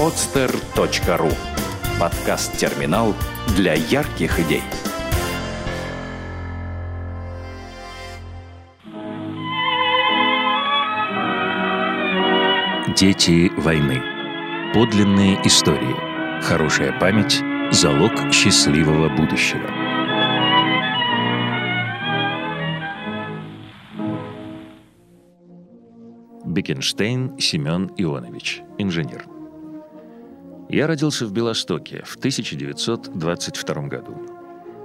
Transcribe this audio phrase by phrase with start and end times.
[0.00, 1.30] podster.ru
[2.00, 3.14] Подкаст-терминал
[3.54, 4.62] для ярких идей.
[12.96, 14.00] Дети войны.
[14.72, 15.94] Подлинные истории.
[16.44, 19.68] Хорошая память– залог счастливого будущего.
[26.46, 29.39] Бекенштейн Семен Ионович, инженер.
[30.72, 34.14] Я родился в Белостоке в 1922 году.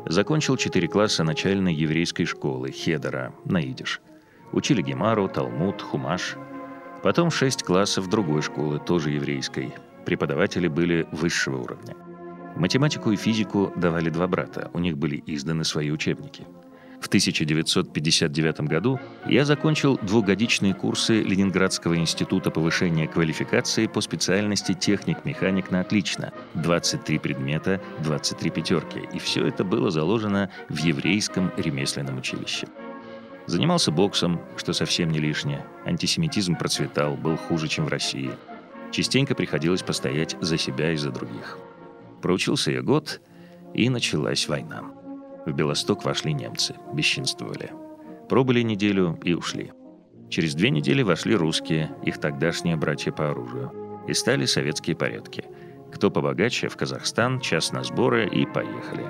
[0.07, 4.01] Закончил 4 класса начальной еврейской школы Хедера на идиш.
[4.51, 6.37] Учили Гемару, Талмуд, Хумаш.
[7.03, 9.75] Потом 6 классов другой школы, тоже еврейской.
[10.07, 11.95] Преподаватели были высшего уровня.
[12.55, 16.47] Математику и физику давали два брата, у них были изданы свои учебники–
[17.05, 25.81] в 1959 году я закончил двухгодичные курсы Ленинградского института повышения квалификации по специальности техник-механик на
[25.81, 26.33] отлично.
[26.55, 29.01] 23 предмета, 23 пятерки.
[29.13, 32.67] И все это было заложено в еврейском ремесленном училище.
[33.45, 35.63] Занимался боксом, что совсем не лишнее.
[35.85, 38.31] Антисемитизм процветал, был хуже, чем в России.
[38.89, 41.59] Частенько приходилось постоять за себя и за других.
[42.23, 43.21] Проучился я год,
[43.75, 45.04] и началась война.
[45.45, 47.71] В Белосток вошли немцы, бесчинствовали.
[48.27, 49.71] Пробыли неделю и ушли.
[50.29, 53.71] Через две недели вошли русские, их тогдашние братья по оружию.
[54.07, 55.45] И стали советские порядки.
[55.93, 59.05] Кто побогаче, в Казахстан, час на сборы и поехали.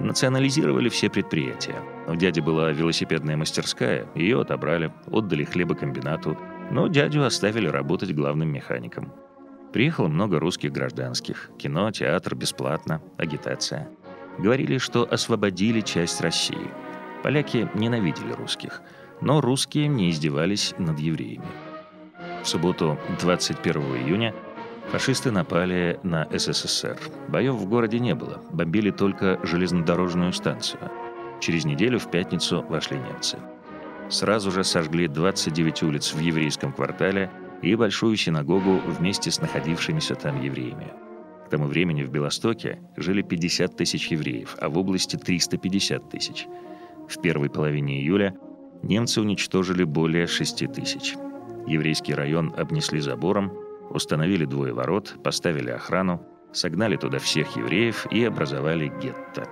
[0.00, 1.76] Национализировали все предприятия.
[2.08, 6.36] У дяди была велосипедная мастерская, ее отобрали, отдали хлебокомбинату,
[6.70, 9.12] но дядю оставили работать главным механиком.
[9.72, 11.50] Приехало много русских гражданских.
[11.58, 13.88] Кино, театр, бесплатно, агитация–
[14.38, 16.70] Говорили, что освободили часть России.
[17.22, 18.82] Поляки ненавидели русских,
[19.20, 21.46] но русские не издевались над евреями.
[22.42, 24.34] В субботу 21 июня
[24.90, 26.98] фашисты напали на СССР.
[27.28, 30.90] Боев в городе не было, бомбили только железнодорожную станцию.
[31.40, 33.38] Через неделю в пятницу вошли немцы.
[34.10, 37.30] Сразу же сожгли 29 улиц в еврейском квартале
[37.62, 40.92] и большую синагогу вместе с находившимися там евреями.
[41.54, 46.48] Тому времени в Белостоке жили 50 тысяч евреев, а в области 350 тысяч.
[47.08, 48.34] В первой половине июля
[48.82, 51.14] немцы уничтожили более 6 тысяч.
[51.68, 53.52] Еврейский район обнесли забором,
[53.90, 59.46] установили двое ворот, поставили охрану, согнали туда всех евреев и образовали гетто.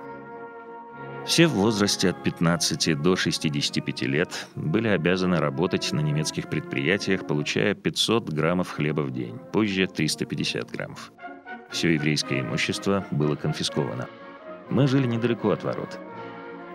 [1.25, 7.75] Все в возрасте от 15 до 65 лет были обязаны работать на немецких предприятиях, получая
[7.75, 11.13] 500 граммов хлеба в день, позже 350 граммов.
[11.73, 14.07] Все еврейское имущество было конфисковано.
[14.69, 15.99] Мы жили недалеко от ворот.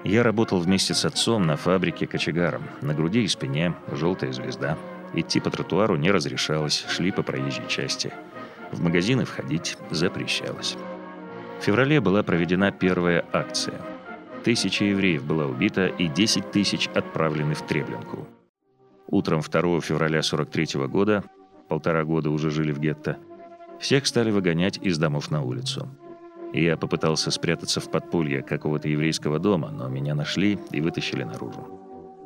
[0.03, 2.65] Я работал вместе с отцом на фабрике кочегаром.
[2.83, 4.77] На груди и спине желтая звезда.
[5.15, 8.13] Идти по тротуару не разрешалось, шли по проезжей части.
[8.73, 10.77] В магазины входить запрещалось.
[11.61, 13.81] В феврале была проведена первая акция.
[14.43, 18.27] Тысяча евреев была убита и 10 тысяч отправлены в Треблинку.
[19.07, 21.23] Утром 2 февраля 43 года,
[21.69, 23.17] полтора года уже жили в гетто,
[23.81, 25.89] всех стали выгонять из домов на улицу.
[26.53, 31.67] Я попытался спрятаться в подполье какого-то еврейского дома, но меня нашли и вытащили наружу.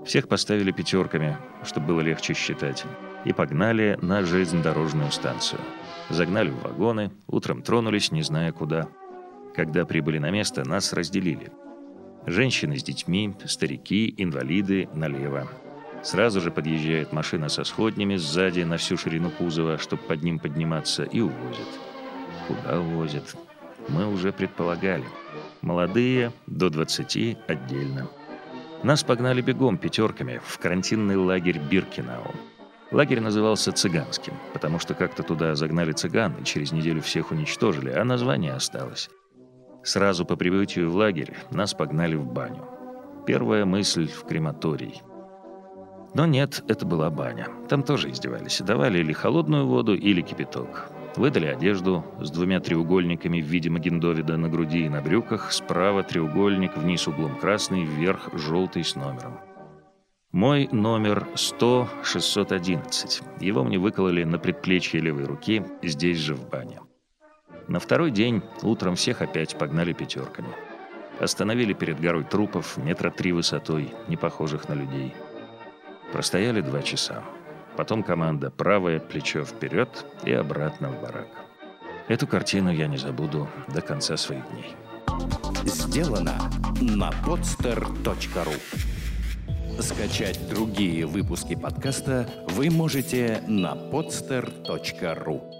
[0.04, 2.84] Всех поставили пятерками, чтобы было легче считать,
[3.24, 5.60] и погнали на железнодорожную станцию.
[6.08, 8.88] Загнали в вагоны, утром тронулись, не зная куда.
[9.54, 11.52] Когда прибыли на место, нас разделили.
[12.26, 15.48] Женщины с детьми, старики, инвалиды налево,
[16.02, 21.04] Сразу же подъезжает машина со сходнями сзади на всю ширину кузова, чтобы под ним подниматься,
[21.04, 21.68] и увозит.
[22.48, 23.36] Куда увозят?
[23.88, 25.04] Мы уже предполагали.
[25.60, 28.08] Молодые, до 20, отдельно.
[28.82, 32.34] Нас погнали бегом пятерками в карантинный лагерь Биркинау.
[32.90, 38.04] Лагерь назывался «Цыганским», потому что как-то туда загнали цыган, и через неделю всех уничтожили, а
[38.04, 39.08] название осталось.
[39.84, 42.68] Сразу по прибытию в лагерь нас погнали в баню.
[43.24, 45.00] Первая мысль в крематорий–
[46.14, 47.48] но нет, это была баня.
[47.68, 48.60] Там тоже издевались.
[48.60, 50.90] Давали или холодную воду, или кипяток.
[51.16, 55.52] Выдали одежду с двумя треугольниками в виде Магендовида на груди и на брюках.
[55.52, 59.38] Справа треугольник, вниз углом красный, вверх желтый с номером.
[60.32, 63.22] Мой номер 100-611.
[63.40, 66.80] Его мне выкололи на предплечье левой руки, здесь же в бане.
[67.68, 70.48] На второй день утром всех опять погнали пятерками.
[71.20, 75.14] Остановили перед горой трупов, метра три высотой, не похожих на людей–
[76.12, 77.22] Простояли два часа.
[77.76, 81.28] Потом команда «Правое плечо вперед» и обратно в барак.
[82.08, 84.76] Эту картину я не забуду до конца своих дней.
[85.64, 86.34] Сделано
[86.80, 88.60] на podster.ru
[89.80, 95.51] Скачать другие выпуски подкаста вы можете на podster.ru